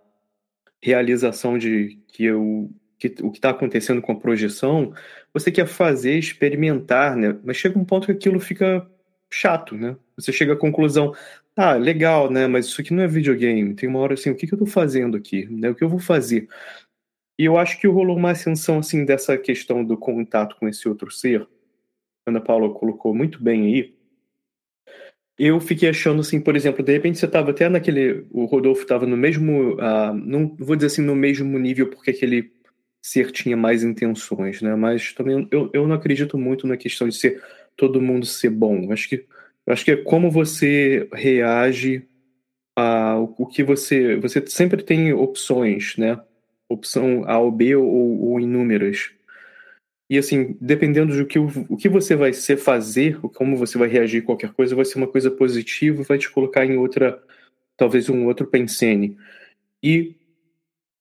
[0.81, 4.94] realização de que eu que, o que está acontecendo com a projeção,
[5.35, 7.37] você quer fazer, experimentar, né?
[7.42, 8.88] Mas chega um ponto que aquilo fica
[9.28, 9.96] chato, né?
[10.16, 11.12] Você chega à conclusão,
[11.56, 12.46] ah, legal, né?
[12.46, 13.74] Mas isso aqui não é videogame.
[13.74, 15.46] Tem uma hora assim, o que, que eu estou fazendo aqui?
[15.46, 15.70] Né?
[15.70, 16.48] O que eu vou fazer?
[17.38, 21.10] E eu acho que rolou uma ascensão assim dessa questão do contato com esse outro
[21.10, 21.46] ser.
[22.26, 23.94] Ana Paula colocou muito bem aí.
[25.38, 29.06] Eu fiquei achando assim, por exemplo, de repente você estava até naquele, o Rodolfo estava
[29.06, 32.52] no mesmo, uh, não vou dizer assim no mesmo nível porque aquele
[33.02, 34.76] ser tinha mais intenções, né?
[34.76, 37.42] Mas também eu, eu não acredito muito na questão de ser
[37.76, 38.92] todo mundo ser bom.
[38.92, 39.26] Acho que
[39.66, 42.07] acho que é como você reage
[42.77, 46.20] a o que você você sempre tem opções, né?
[46.68, 49.12] Opção A ou B ou, ou inúmeras.
[50.11, 54.22] E assim, dependendo do que o que você vai ser fazer, como você vai reagir
[54.22, 57.22] a qualquer coisa, vai ser uma coisa positiva, vai te colocar em outra,
[57.77, 59.16] talvez um outro pensene.
[59.83, 60.14] E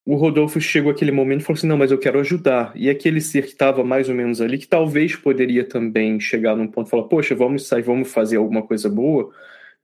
[0.04, 2.72] o Rodolfo chegou aquele momento e falou assim: não, mas eu quero ajudar.
[2.74, 6.66] E aquele ser que estava mais ou menos ali, que talvez poderia também chegar num
[6.66, 9.30] ponto e falar: poxa, vamos sair, vamos fazer alguma coisa boa.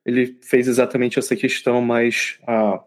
[0.05, 2.83] Ele fez exatamente essa questão mais ah,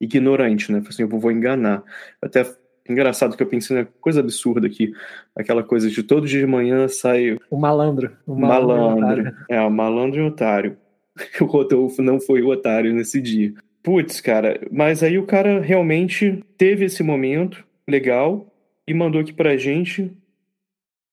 [0.00, 0.78] ignorante, né?
[0.78, 1.82] Falou assim: eu vou enganar.
[2.22, 2.46] Até
[2.88, 4.92] engraçado que eu pensei na coisa absurda aqui,
[5.36, 7.36] aquela coisa de todo dia de manhã sai.
[7.50, 8.16] O malandro.
[8.26, 9.00] O malandro.
[9.00, 9.36] malandro.
[9.50, 10.76] É, o malandro e o otário.
[11.40, 13.52] O Rodolfo não foi o otário nesse dia.
[13.82, 18.52] Putz, cara, mas aí o cara realmente teve esse momento legal
[18.86, 20.12] e mandou aqui pra gente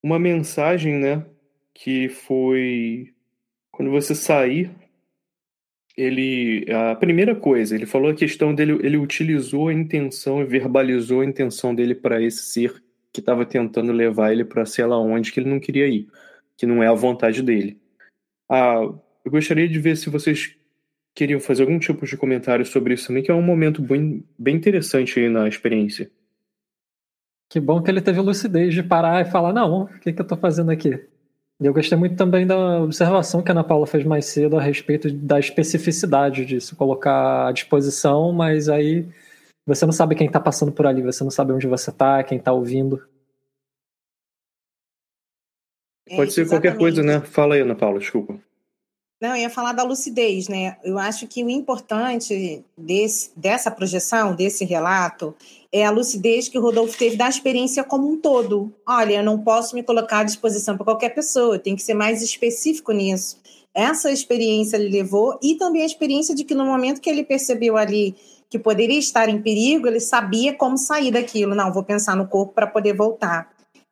[0.03, 1.25] uma mensagem, né?
[1.73, 3.13] Que foi
[3.71, 4.71] quando você sair,
[5.95, 11.21] ele a primeira coisa, ele falou a questão dele, ele utilizou a intenção e verbalizou
[11.21, 15.32] a intenção dele para esse ser que estava tentando levar ele para sei lá onde
[15.32, 16.08] que ele não queria ir,
[16.58, 17.80] que não é a vontade dele.
[18.49, 18.82] Ah,
[19.25, 20.57] eu gostaria de ver se vocês
[21.17, 24.56] queriam fazer algum tipo de comentário sobre isso também, que é um momento bem, bem
[24.56, 26.12] interessante aí na experiência.
[27.49, 30.23] Que bom que ele teve lucidez de parar e falar, não, o que, que eu
[30.23, 30.89] estou fazendo aqui?
[31.60, 34.62] E eu gostei muito também da observação que a Ana Paula fez mais cedo a
[34.62, 39.08] respeito da especificidade disso, colocar à disposição, mas aí
[39.65, 42.38] você não sabe quem está passando por ali, você não sabe onde você está, quem
[42.38, 43.03] está ouvindo.
[46.15, 47.21] Pode ser qualquer coisa, né?
[47.21, 48.39] Fala aí, Ana Paula, desculpa.
[49.19, 50.77] Não, eu ia falar da lucidez, né?
[50.84, 55.34] Eu acho que o importante desse, dessa projeção, desse relato,
[55.71, 58.71] é a lucidez que o Rodolfo teve da experiência como um todo.
[58.86, 61.95] Olha, eu não posso me colocar à disposição para qualquer pessoa, eu tenho que ser
[61.95, 63.39] mais específico nisso.
[63.73, 67.75] Essa experiência ele levou e também a experiência de que no momento que ele percebeu
[67.75, 68.15] ali
[68.49, 71.56] que poderia estar em perigo, ele sabia como sair daquilo.
[71.56, 73.49] Não, vou pensar no corpo para poder voltar.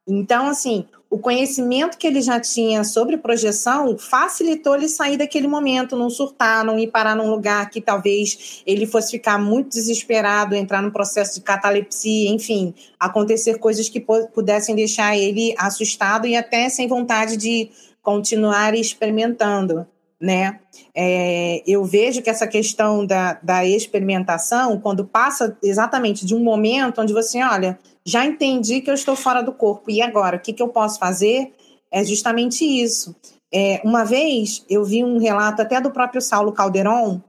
[0.07, 0.85] Então, assim,
[1.15, 6.65] o conhecimento que ele já tinha sobre projeção facilitou ele sair daquele momento, não surtar,
[6.65, 11.35] não ir parar num lugar que talvez ele fosse ficar muito desesperado, entrar num processo
[11.35, 17.69] de catalepsia, enfim, acontecer coisas que pudessem deixar ele assustado e até sem vontade de
[18.01, 19.87] continuar experimentando.
[20.19, 20.59] Né?
[20.93, 26.99] É, eu vejo que essa questão da, da experimentação, quando passa exatamente de um momento
[26.99, 30.37] onde você, olha, já entendi que eu estou fora do corpo, e agora?
[30.37, 31.53] O que, que eu posso fazer?
[31.91, 33.15] É justamente isso.
[33.53, 37.21] É, uma vez eu vi um relato até do próprio Saulo Calderon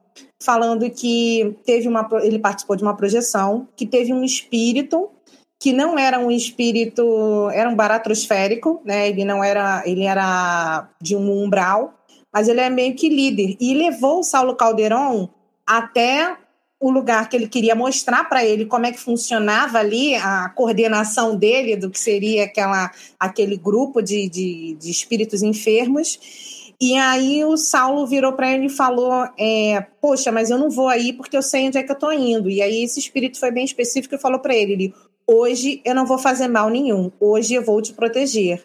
[0.43, 5.11] falando que teve uma, ele participou de uma projeção que teve um espírito
[5.59, 9.09] que não era um espírito, era um baratrosférico, né?
[9.09, 11.95] Ele não era, ele era de um umbral,
[12.33, 15.29] mas ele é meio que líder e levou o Saulo Calderon
[15.67, 16.37] até
[16.79, 21.35] o lugar que ele queria mostrar para ele como é que funcionava ali a coordenação
[21.35, 26.75] dele do que seria aquela, aquele grupo de, de, de espíritos enfermos.
[26.79, 30.89] E aí o Saulo virou para ele e falou: é, Poxa, mas eu não vou
[30.89, 32.51] aí porque eu sei onde é que eu estou indo.
[32.51, 34.95] E aí esse espírito foi bem específico e falou para ele, ele:
[35.27, 38.63] Hoje eu não vou fazer mal nenhum, hoje eu vou te proteger.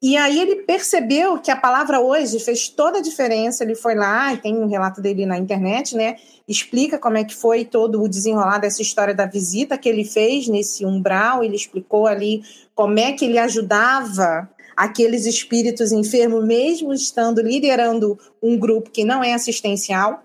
[0.00, 3.64] E aí ele percebeu que a palavra hoje fez toda a diferença.
[3.64, 6.16] Ele foi lá, tem um relato dele na internet, né?
[6.46, 10.46] Explica como é que foi todo o desenrolar dessa história da visita que ele fez
[10.46, 11.42] nesse umbral.
[11.42, 12.42] Ele explicou ali
[12.76, 19.24] como é que ele ajudava aqueles espíritos enfermos, mesmo estando liderando um grupo que não
[19.24, 20.22] é assistencial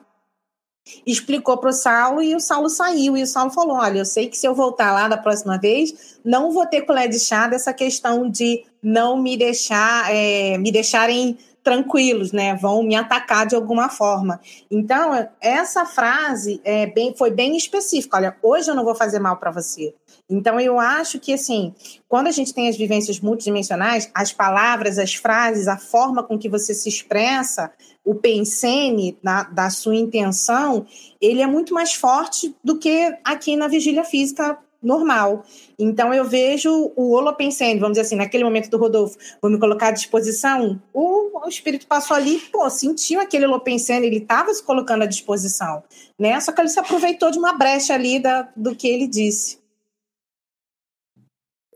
[1.05, 3.15] explicou para o Saulo e o Saulo saiu.
[3.15, 6.19] E o Saulo falou: Olha, eu sei que se eu voltar lá da próxima vez,
[6.23, 11.37] não vou ter colher de chá dessa questão de não me deixar, é, me deixarem
[11.63, 12.55] tranquilos, né?
[12.55, 14.39] Vão me atacar de alguma forma.
[14.69, 18.17] Então, essa frase é bem, foi bem específica.
[18.17, 19.95] Olha, hoje eu não vou fazer mal para você.
[20.29, 21.73] Então, eu acho que, assim,
[22.07, 26.49] quando a gente tem as vivências multidimensionais, as palavras, as frases, a forma com que
[26.49, 27.71] você se expressa,
[28.03, 30.85] o pensene da, da sua intenção,
[31.21, 35.45] ele é muito mais forte do que aqui na vigília física normal.
[35.79, 39.87] Então eu vejo o holopensene, vamos dizer assim, naquele momento do Rodolfo, vou me colocar
[39.87, 45.03] à disposição, o, o espírito passou ali, pô, sentiu aquele holopensene, ele estava se colocando
[45.03, 45.83] à disposição,
[46.19, 46.39] né?
[46.39, 49.63] Só que ele se aproveitou de uma brecha ali da, do que ele disse.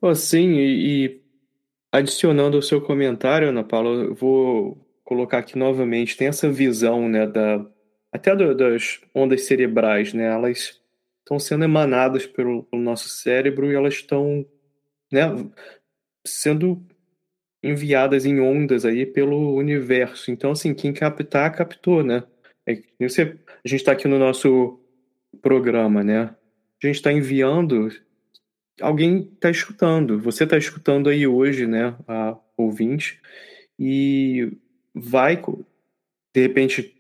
[0.02, 1.22] Oh, sim, e, e
[1.92, 7.26] adicionando o seu comentário, Ana Paula, eu vou colocar aqui novamente, tem essa visão, né,
[7.26, 7.66] da,
[8.12, 10.80] até do, das ondas cerebrais, né, elas
[11.28, 14.46] estão sendo emanadas pelo, pelo nosso cérebro e elas estão,
[15.12, 15.24] né,
[16.26, 16.82] sendo
[17.62, 20.32] enviadas em ondas aí pelo universo.
[20.32, 22.24] Então, assim, quem captar, captou, né?
[22.66, 24.80] É, você, a gente está aqui no nosso
[25.42, 26.34] programa, né?
[26.82, 27.90] A gente está enviando,
[28.80, 30.20] alguém está escutando.
[30.22, 31.94] Você está escutando aí hoje, né?
[32.08, 33.20] A ouvinte
[33.78, 34.52] e
[34.96, 35.36] vai,
[36.34, 36.97] de repente,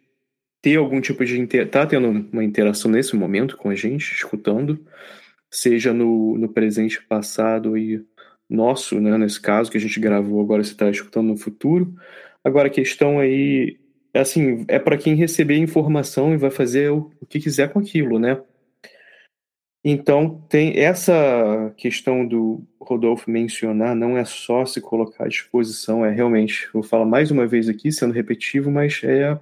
[0.61, 1.69] ter algum tipo de inter...
[1.69, 4.85] tá tendo uma interação nesse momento com a gente, escutando,
[5.51, 8.05] seja no, no presente, passado e
[8.49, 11.93] nosso, né, nesse caso que a gente gravou, agora você está escutando no futuro.
[12.43, 13.77] Agora a questão aí
[14.13, 17.79] é assim, é para quem receber informação e vai fazer o, o que quiser com
[17.79, 18.41] aquilo, né?
[19.83, 26.11] Então, tem essa questão do Rodolfo mencionar, não é só se colocar à disposição, é
[26.11, 29.39] realmente, vou falar mais uma vez aqui, sendo repetitivo, mas é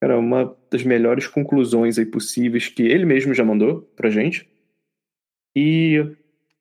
[0.00, 4.48] cara, uma das melhores conclusões aí possíveis que ele mesmo já mandou pra gente.
[5.56, 6.04] E,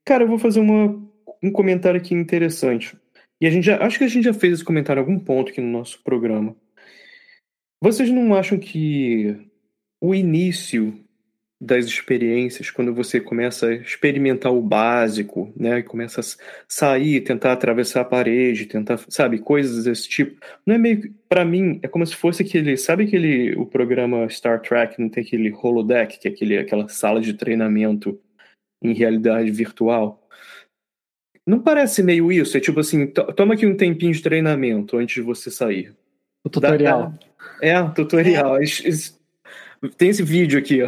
[0.06, 1.02] cara, eu vou fazer uma
[1.44, 2.98] um comentário aqui interessante.
[3.42, 5.52] E a gente já, acho que a gente já fez esse comentário em algum ponto
[5.52, 6.56] aqui no nosso programa.
[7.82, 9.36] Vocês não acham que
[10.02, 11.03] o início
[11.64, 16.24] das experiências, quando você começa a experimentar o básico, né, e começa a
[16.68, 21.80] sair, tentar atravessar a parede, tentar, sabe, coisas desse tipo, não é meio, para mim,
[21.82, 26.20] é como se fosse aquele, sabe aquele, o programa Star Trek, não tem aquele holodeck,
[26.20, 28.20] que é aquele, aquela sala de treinamento
[28.82, 30.28] em realidade virtual?
[31.47, 32.57] Não parece meio isso?
[32.57, 35.93] É tipo assim, toma aqui um tempinho de treinamento antes de você sair.
[36.43, 37.14] O tutorial.
[37.61, 38.57] é, o tutorial.
[38.57, 38.64] É.
[39.97, 40.88] Tem esse vídeo aqui, ó.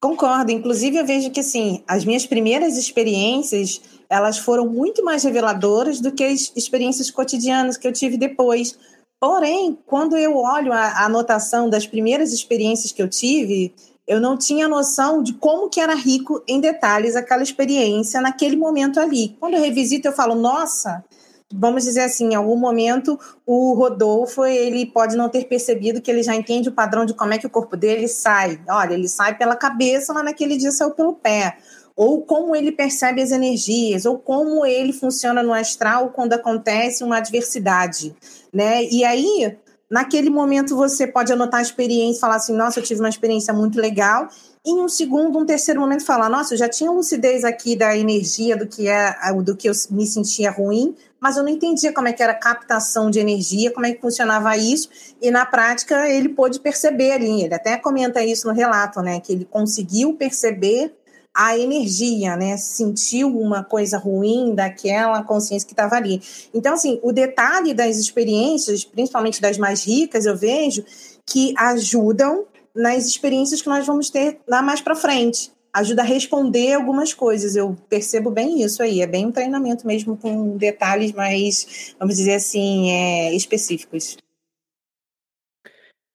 [0.00, 0.50] Concordo.
[0.50, 6.10] Inclusive, eu vejo que, assim, as minhas primeiras experiências, elas foram muito mais reveladoras do
[6.10, 8.78] que as experiências cotidianas que eu tive depois.
[9.20, 13.74] Porém, quando eu olho a, anotação das primeiras experiências que eu tive,
[14.08, 18.98] eu não tinha noção de como que era rico em detalhes aquela experiência naquele momento
[18.98, 19.36] ali.
[19.38, 21.04] Quando eu revisito, eu falo, nossa,
[21.52, 26.22] vamos dizer assim, em algum momento o Rodolfo, ele pode não ter percebido que ele
[26.22, 28.60] já entende o padrão de como é que o corpo dele sai.
[28.68, 31.56] Olha, ele sai pela cabeça, mas naquele dia saiu pelo pé.
[31.96, 37.18] Ou como ele percebe as energias, ou como ele funciona no astral quando acontece uma
[37.18, 38.14] adversidade,
[38.52, 38.84] né?
[38.84, 39.56] E aí,
[39.90, 43.52] Naquele momento você pode anotar a experiência e falar assim: nossa, eu tive uma experiência
[43.52, 44.28] muito legal.
[44.64, 48.56] Em um segundo, um terceiro momento, falar: nossa, eu já tinha lucidez aqui da energia
[48.56, 52.12] do que é do que eu me sentia ruim, mas eu não entendia como é
[52.12, 54.88] que era a captação de energia, como é que funcionava isso.
[55.20, 57.42] E na prática ele pôde perceber ali.
[57.42, 59.20] Ele até comenta isso no relato, né?
[59.20, 60.94] Que ele conseguiu perceber
[61.34, 62.56] a energia, né?
[62.56, 66.22] Sentiu uma coisa ruim daquela consciência que estava ali.
[66.54, 70.84] Então, assim, o detalhe das experiências, principalmente das mais ricas, eu vejo
[71.26, 75.52] que ajudam nas experiências que nós vamos ter lá mais para frente.
[75.72, 77.54] Ajuda a responder algumas coisas.
[77.56, 79.00] Eu percebo bem isso aí.
[79.00, 84.16] É bem um treinamento mesmo com detalhes mais, vamos dizer assim, é, específicos.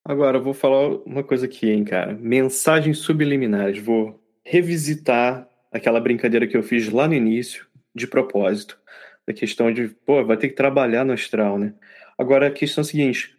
[0.03, 2.13] Agora, eu vou falar uma coisa aqui, hein, cara.
[2.13, 3.81] Mensagens subliminares.
[3.81, 8.79] Vou revisitar aquela brincadeira que eu fiz lá no início, de propósito.
[9.27, 11.73] A questão de, pô, vai ter que trabalhar no astral, né?
[12.17, 13.35] Agora, a questão é a seguinte: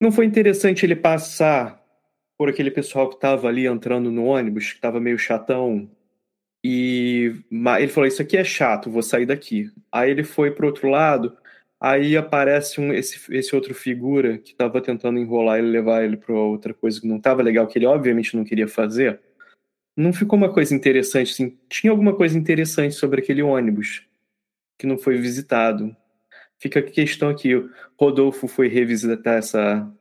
[0.00, 1.77] não foi interessante ele passar
[2.38, 5.90] por aquele pessoal que estava ali entrando no ônibus, que estava meio chatão,
[6.64, 7.34] e
[7.78, 9.70] ele falou: Isso aqui é chato, vou sair daqui.
[9.92, 11.36] Aí ele foi para outro lado,
[11.80, 16.34] aí aparece um, esse, esse outro figura que estava tentando enrolar ele, levar ele para
[16.34, 19.20] outra coisa que não estava legal, que ele obviamente não queria fazer
[19.98, 21.58] não ficou uma coisa interessante, assim.
[21.68, 24.06] Tinha alguma coisa interessante sobre aquele ônibus
[24.78, 25.94] que não foi visitado.
[26.56, 27.50] Fica a questão aqui,
[27.98, 29.92] Rodolfo foi revisitar essa,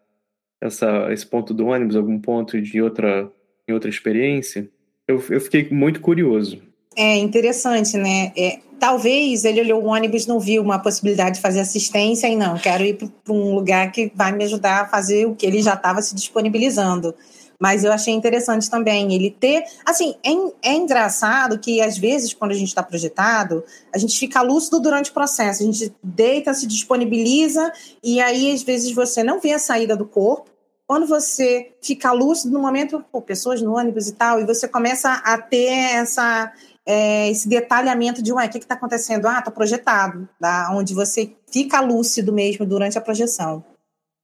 [0.62, 3.30] essa, esse ponto do ônibus, algum ponto de outra,
[3.68, 4.70] em outra experiência.
[5.08, 6.62] Eu, eu fiquei muito curioso.
[6.96, 8.32] É interessante, né?
[8.36, 12.58] É, talvez ele olhou o ônibus não viu uma possibilidade de fazer assistência e não,
[12.58, 15.76] quero ir para um lugar que vai me ajudar a fazer o que ele já
[15.76, 17.14] estava se disponibilizando.
[17.60, 19.64] Mas eu achei interessante também ele ter.
[19.86, 24.42] Assim, é, é engraçado que às vezes, quando a gente está projetado, a gente fica
[24.42, 25.64] lúcido durante o processo.
[25.64, 27.72] A gente deita, se disponibiliza,
[28.04, 30.50] e aí às vezes você não vê a saída do corpo.
[30.86, 35.12] Quando você fica lúcido no momento, pô, pessoas no ônibus e tal, e você começa
[35.12, 36.54] a ter essa,
[36.86, 39.28] é, esse detalhamento de, ué, o que está acontecendo?
[39.28, 40.70] Ah, está projetado, tá?
[40.72, 43.66] onde você fica lúcido mesmo durante a projeção.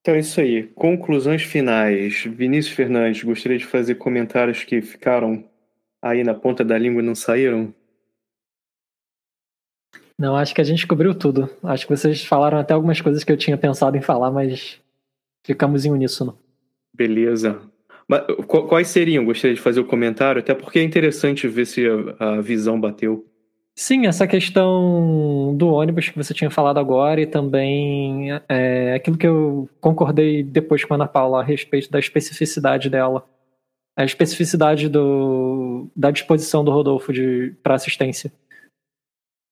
[0.04, 0.64] Então é isso aí.
[0.76, 2.26] Conclusões finais.
[2.26, 5.46] Vinícius Fernandes, gostaria de fazer comentários que ficaram
[6.02, 7.74] aí na ponta da língua e não saíram?
[10.20, 11.50] Não, acho que a gente cobriu tudo.
[11.64, 14.78] Acho que vocês falaram até algumas coisas que eu tinha pensado em falar, mas
[15.42, 16.38] ficamos em uníssono.
[16.94, 17.62] Beleza.
[18.06, 18.24] Mas,
[18.68, 19.24] quais seriam?
[19.24, 21.88] Gostaria de fazer o um comentário, até porque é interessante ver se
[22.20, 23.26] a, a visão bateu.
[23.76, 29.26] Sim, essa questão do ônibus que você tinha falado agora e também é, aquilo que
[29.26, 33.28] eu concordei depois com a Ana Paula a respeito da especificidade dela.
[33.98, 37.12] A especificidade do, da disposição do Rodolfo
[37.64, 38.32] para assistência.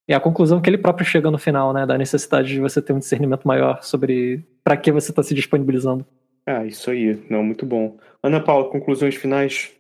[0.07, 1.86] E a conclusão que ele próprio chega no final, né?
[1.86, 6.05] Da necessidade de você ter um discernimento maior sobre para que você está se disponibilizando.
[6.45, 7.24] Ah, isso aí.
[7.30, 7.97] Não, muito bom.
[8.22, 9.72] Ana Paula, conclusões finais?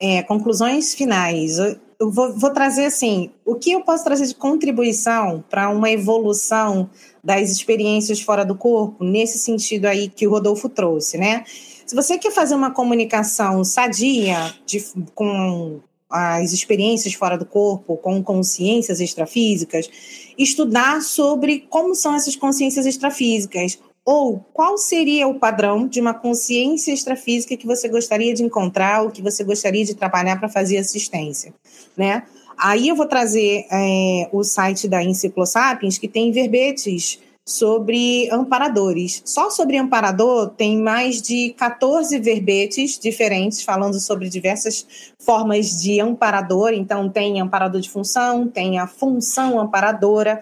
[0.00, 1.58] É, conclusões finais
[2.00, 6.88] eu vou, vou, trazer assim, o que eu posso trazer de contribuição para uma evolução
[7.22, 11.44] das experiências fora do corpo, nesse sentido aí que o Rodolfo trouxe, né?
[11.84, 14.82] Se você quer fazer uma comunicação sadia de,
[15.14, 19.90] com as experiências fora do corpo, com consciências extrafísicas,
[20.38, 26.92] estudar sobre como são essas consciências extrafísicas, ou qual seria o padrão de uma consciência
[26.92, 31.54] extrafísica que você gostaria de encontrar ou que você gostaria de trabalhar para fazer assistência,
[31.96, 32.24] né?
[32.56, 39.22] Aí eu vou trazer é, o site da Enciclosapiens, que tem verbetes sobre amparadores.
[39.24, 44.86] Só sobre amparador tem mais de 14 verbetes diferentes falando sobre diversas
[45.18, 46.72] formas de amparador.
[46.72, 50.40] Então tem amparador de função, tem a função amparadora,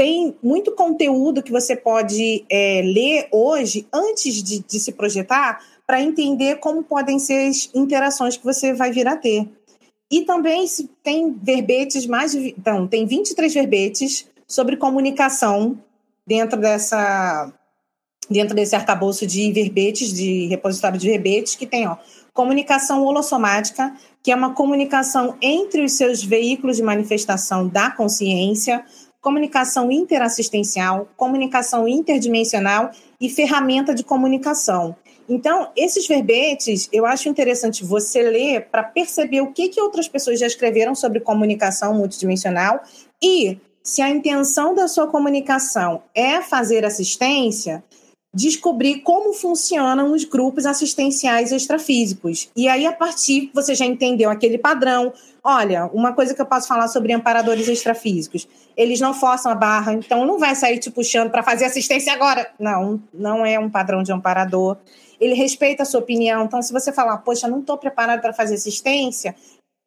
[0.00, 6.00] tem muito conteúdo que você pode é, ler hoje, antes de, de se projetar, para
[6.00, 9.46] entender como podem ser as interações que você vai vir a ter.
[10.10, 10.64] E também
[11.02, 12.34] tem verbetes mais.
[12.34, 15.78] Então, tem 23 verbetes sobre comunicação
[16.26, 17.52] dentro dessa.
[18.30, 21.96] Dentro desse arcabouço de verbetes, de repositório de verbetes, que tem ó,
[22.32, 23.92] comunicação holossomática,
[24.22, 28.84] que é uma comunicação entre os seus veículos de manifestação da consciência,
[29.20, 32.90] comunicação interassistencial, comunicação interdimensional
[33.20, 34.96] e ferramenta de comunicação.
[35.28, 40.40] Então, esses verbetes, eu acho interessante você ler para perceber o que, que outras pessoas
[40.40, 42.80] já escreveram sobre comunicação multidimensional
[43.22, 47.82] e se a intenção da sua comunicação é fazer assistência,
[48.32, 52.48] descobrir como funcionam os grupos assistenciais extrafísicos.
[52.54, 55.12] E aí, a partir, você já entendeu aquele padrão.
[55.42, 58.46] Olha, uma coisa que eu posso falar sobre amparadores extrafísicos.
[58.76, 62.50] Eles não forçam a barra, então não vai sair te puxando para fazer assistência agora.
[62.58, 64.76] Não, não é um padrão de amparador.
[65.20, 66.44] Ele respeita a sua opinião.
[66.44, 69.34] Então, se você falar, poxa, não estou preparado para fazer assistência,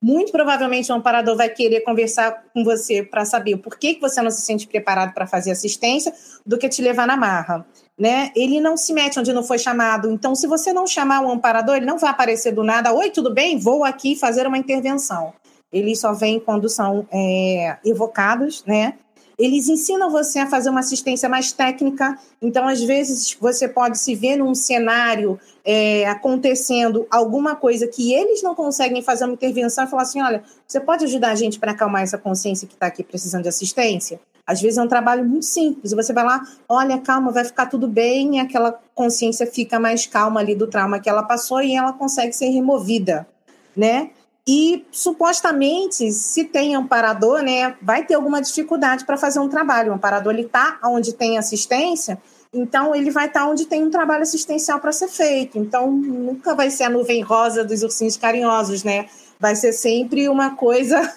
[0.01, 4.21] muito provavelmente o amparador vai querer conversar com você para saber por que, que você
[4.21, 6.13] não se sente preparado para fazer assistência
[6.45, 7.65] do que te levar na marra
[7.97, 8.31] né?
[8.35, 10.11] Ele não se mete onde não foi chamado.
[10.11, 12.93] Então, se você não chamar o amparador, ele não vai aparecer do nada.
[12.93, 13.57] Oi, tudo bem?
[13.57, 15.33] Vou aqui fazer uma intervenção.
[15.71, 18.95] Eles só vêm quando são é, evocados, né?
[19.37, 22.17] Eles ensinam você a fazer uma assistência mais técnica.
[22.39, 28.43] Então, às vezes, você pode se ver num cenário é, acontecendo alguma coisa que eles
[28.43, 31.71] não conseguem fazer uma intervenção e falar assim: olha, você pode ajudar a gente para
[31.71, 34.19] acalmar essa consciência que está aqui precisando de assistência?
[34.45, 35.93] Às vezes é um trabalho muito simples.
[35.93, 40.53] Você vai lá, olha, calma, vai ficar tudo bem, aquela consciência fica mais calma ali
[40.53, 43.27] do trauma que ela passou e ela consegue ser removida,
[43.75, 44.11] né?
[44.45, 49.91] E supostamente, se tem amparador, né, vai ter alguma dificuldade para fazer um trabalho.
[49.91, 52.21] O amparador ele está onde tem assistência,
[52.53, 55.57] então ele vai estar tá onde tem um trabalho assistencial para ser feito.
[55.57, 59.07] Então nunca vai ser a nuvem rosa dos ursinhos carinhosos, né?
[59.39, 61.09] Vai ser sempre uma coisa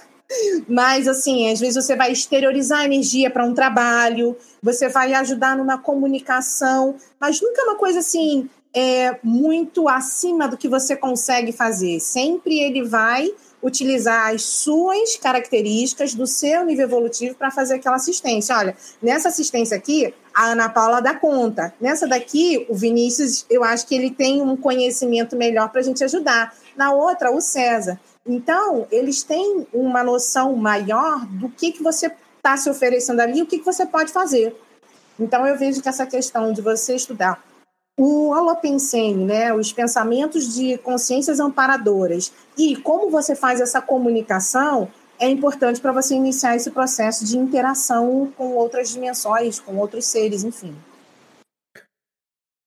[0.69, 5.79] mas, assim, às vezes você vai exteriorizar energia para um trabalho, você vai ajudar numa
[5.79, 11.99] comunicação, mas nunca é uma coisa assim é, muito acima do que você consegue fazer.
[11.99, 13.31] Sempre ele vai
[13.63, 18.57] utilizar as suas características do seu nível evolutivo para fazer aquela assistência.
[18.57, 21.75] Olha, nessa assistência aqui, a Ana Paula dá conta.
[21.81, 26.05] Nessa daqui, o Vinícius, eu acho que ele tem um conhecimento melhor para a gente
[26.05, 26.55] ajudar.
[26.77, 27.99] Na outra, o César.
[28.27, 33.43] Então, eles têm uma noção maior do que, que você está se oferecendo ali e
[33.43, 34.55] o que, que você pode fazer.
[35.19, 37.43] Então, eu vejo que essa questão de você estudar
[37.99, 45.31] o Holopensene, né, os pensamentos de consciências amparadoras e como você faz essa comunicação é
[45.31, 50.75] importante para você iniciar esse processo de interação com outras dimensões, com outros seres, enfim.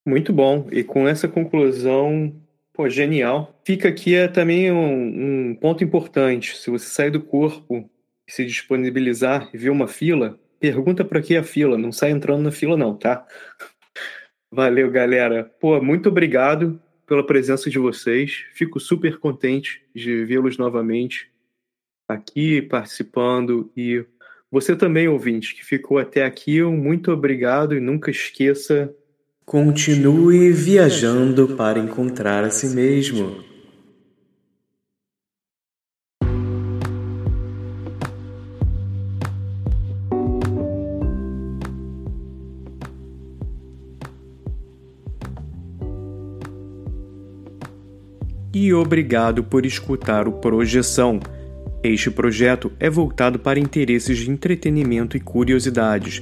[0.03, 0.68] Muito bom.
[0.72, 2.34] E com essa conclusão
[2.80, 3.60] Pô, genial.
[3.66, 6.56] Fica aqui é também um, um, ponto importante.
[6.56, 7.92] Se você sair do corpo
[8.26, 11.78] e se disponibilizar e ver uma fila, pergunta para que a fila.
[11.78, 13.28] Não sai entrando na fila, não, tá?
[14.50, 15.44] Valeu, galera.
[15.60, 18.46] Pô, muito obrigado pela presença de vocês.
[18.54, 21.30] Fico super contente de vê-los novamente
[22.08, 24.06] aqui participando e
[24.50, 28.96] Você também, ouvinte, que ficou até aqui, muito obrigado e nunca esqueça.
[29.50, 33.38] Continue viajando para encontrar a si mesmo.
[48.54, 51.20] e obrigado por escutar o Projeção.
[51.82, 56.22] Este projeto é voltado para interesses de entretenimento e curiosidades.